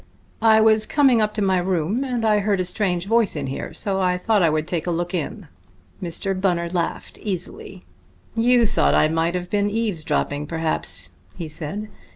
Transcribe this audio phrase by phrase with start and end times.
[0.41, 3.71] "I was coming up to my room, and I heard a strange voice in here,
[3.71, 5.47] so I thought I would take a look in."
[6.01, 6.33] Mr.
[6.41, 7.85] Bunner laughed easily.
[8.35, 11.87] "You thought I might have been eavesdropping, perhaps," he said.